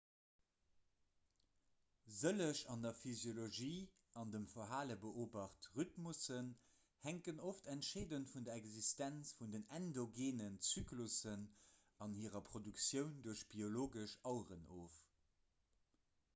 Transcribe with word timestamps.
sëlleg 2.19 2.61
an 2.75 2.85
der 2.85 2.93
physiologie 3.01 3.83
an 4.21 4.31
dem 4.35 4.47
verhale 4.53 4.95
beobacht 5.03 5.67
rhythmussen 5.75 6.47
hänken 7.09 7.43
oft 7.51 7.69
entscheedend 7.75 8.31
vun 8.33 8.47
der 8.49 8.55
existenz 8.63 9.35
vun 9.43 9.53
endogeenen 9.79 10.59
zyklussen 10.71 11.45
an 12.07 12.17
hirer 12.23 12.43
produktioun 12.49 13.15
duerch 13.29 13.45
biologesch 13.55 14.17
aueren 14.33 14.67
of 14.81 14.99